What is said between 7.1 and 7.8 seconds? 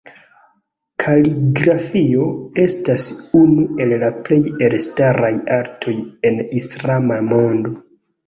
mondo.